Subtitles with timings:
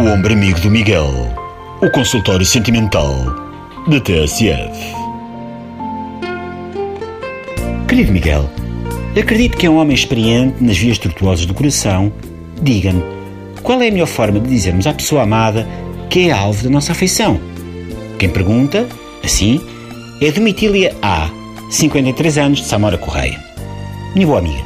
[0.00, 1.10] O ombro amigo do Miguel.
[1.82, 3.14] O consultório sentimental
[3.86, 4.94] da TSF.
[7.86, 8.48] Querido Miguel,
[9.14, 12.10] acredito que é um homem experiente nas vias tortuosas do coração.
[12.62, 13.02] Diga-me,
[13.62, 15.68] qual é a melhor forma de dizermos à pessoa amada
[16.08, 17.38] que é alvo da nossa afeição?
[18.18, 18.88] Quem pergunta,
[19.22, 19.60] assim,
[20.22, 21.28] é Domitília A,
[21.70, 23.38] 53 anos, de Samora Correia.
[24.14, 24.64] Minha boa amiga,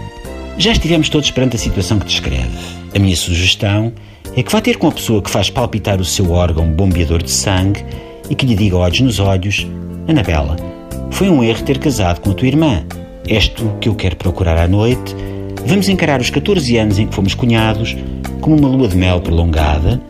[0.59, 2.57] já estivemos todos perante a situação que descreve.
[2.95, 6.33] A minha sugestão é que vá ter com a pessoa que faz palpitar o seu
[6.33, 7.85] órgão bombeador de sangue
[8.29, 9.67] e que lhe diga olhos nos olhos:
[10.09, 10.57] Anabela,
[11.11, 12.85] foi um erro ter casado com a tua irmã.
[13.27, 15.15] És que eu quero procurar à noite.
[15.67, 17.97] Vamos encarar os 14 anos em que fomos cunhados
[18.41, 20.01] como uma lua de mel prolongada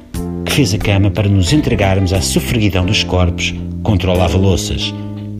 [0.44, 4.92] que fez a cama para nos entregarmos à sofreguidão dos corpos contra o lava-louças,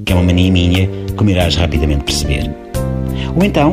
[0.04, 2.50] que é uma mania minha, como irás rapidamente perceber.
[3.34, 3.72] Ou então,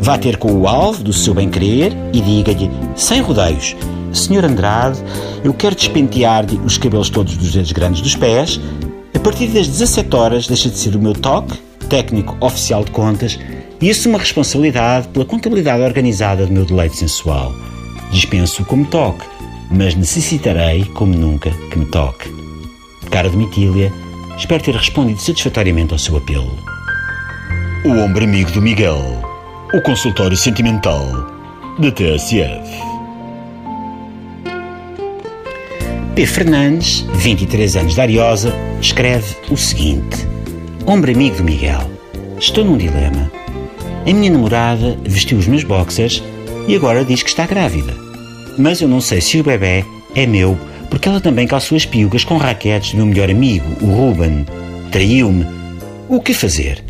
[0.00, 3.74] vá ter com o alvo do seu bem-querer e diga-lhe, sem rodeios,
[4.12, 4.98] Senhor Andrade,
[5.44, 8.60] eu quero despentear-lhe os cabelos todos dos dedos grandes dos pés.
[9.14, 13.38] A partir das 17 horas deixa de ser o meu toque, técnico oficial de contas,
[13.80, 17.54] e assumo a responsabilidade pela contabilidade organizada do meu deleite sensual.
[18.10, 19.24] Dispenso como toque,
[19.70, 22.32] mas necessitarei, como nunca, que me toque.
[23.10, 23.92] Cara de Mitília,
[24.36, 26.58] espero ter respondido satisfatoriamente ao seu apelo.
[27.84, 28.98] O ombro amigo do Miguel.
[29.72, 31.04] O consultório sentimental
[31.78, 32.87] da TSF.
[36.14, 36.26] P.
[36.26, 40.26] Fernandes, 23 anos de Ariosa, escreve o seguinte:
[40.86, 41.88] Ombro amigo do Miguel,
[42.38, 43.30] estou num dilema.
[44.06, 46.22] A minha namorada vestiu os meus boxers
[46.66, 47.94] e agora diz que está grávida.
[48.58, 50.58] Mas eu não sei se o bebê é meu,
[50.90, 54.44] porque ela também calçou as piugas com raquetes do meu melhor amigo, o Ruben.
[54.90, 55.46] Traiu-me.
[56.08, 56.82] O que fazer?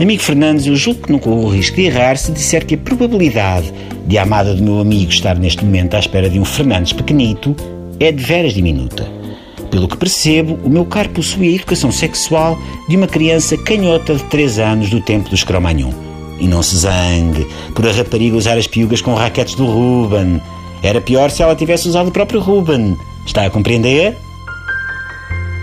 [0.00, 2.78] Amigo Fernandes, eu julgo que não corro o risco de errar se disser que a
[2.78, 3.72] probabilidade
[4.06, 7.54] de a amada do meu amigo estar neste momento à espera de um Fernandes pequenito
[8.04, 9.10] é de veras diminuta.
[9.70, 12.58] Pelo que percebo, o meu caro possui a educação sexual
[12.88, 15.92] de uma criança canhota de 3 anos do tempo dos Cromagnon.
[16.38, 20.42] E não se zangue por a rapariga usar as piugas com raquetes do Ruben.
[20.82, 22.96] Era pior se ela tivesse usado o próprio Ruben.
[23.24, 24.14] Está a compreender?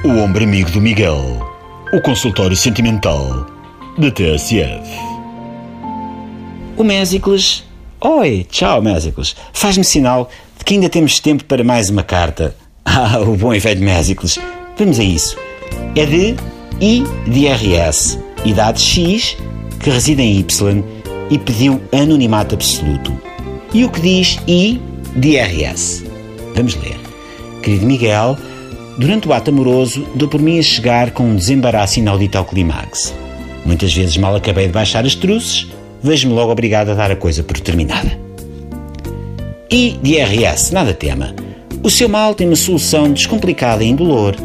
[0.03, 1.45] O ombro amigo do Miguel.
[1.93, 3.45] O consultório sentimental
[3.97, 4.89] da TSF.
[6.77, 7.68] O Mésicles.
[8.01, 9.35] Oi, tchau, Mésicles.
[9.51, 12.55] Faz-me sinal de que ainda temos tempo para mais uma carta.
[12.91, 14.39] Ah, o bom e velho Mésicles.
[14.75, 15.37] Vamos a isso.
[15.95, 16.35] É de
[16.81, 19.37] I de RS, idade X,
[19.79, 20.83] que reside em Y
[21.29, 23.15] e pediu anonimato absoluto.
[23.73, 24.81] E o que diz I
[25.15, 26.03] de RS?
[26.55, 26.97] Vamos ler.
[27.61, 28.35] Querido Miguel,
[28.97, 33.13] durante o ato amoroso, dou por mim a chegar com um desembaraço inaudito ao clímax.
[33.65, 35.67] Muitas vezes mal acabei de baixar as truces,
[36.01, 38.11] vejo-me logo obrigado a dar a coisa por terminada.
[39.69, 41.33] E de RS, nada tema.
[41.83, 44.35] O seu mal tem uma solução descomplicada e indolor.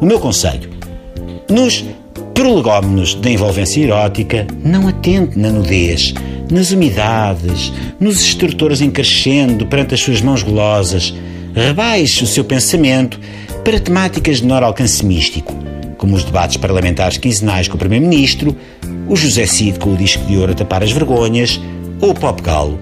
[0.00, 0.70] O meu conselho:
[1.48, 1.84] nos
[2.34, 6.14] prolegómenos da envolvência erótica, não atente na nudez,
[6.50, 11.14] nas umidades, nos estrutores em crescendo perante as suas mãos golosas.
[11.54, 13.20] Rebaixe o seu pensamento
[13.62, 15.54] para temáticas de menor alcance místico,
[16.00, 18.56] como os debates parlamentares quinzenais com o Primeiro-Ministro,
[19.06, 21.60] o José Cid com o disco de ouro a tapar as vergonhas
[22.00, 22.78] ou o Pop Galo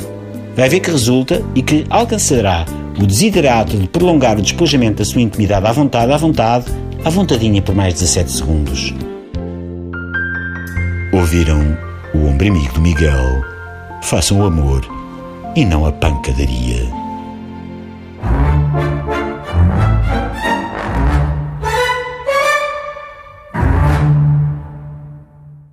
[0.55, 2.65] vai ver que resulta e que alcançará
[2.97, 6.67] o desiderato de prolongar o despojamento da sua intimidade à vontade, à vontade,
[7.05, 8.95] à vontadinha por mais 17 segundos.
[11.12, 11.77] Ouviram
[12.15, 13.43] o ombro amigo do Miguel?
[14.00, 14.89] Façam o amor
[15.56, 17.08] e não a pancadaria.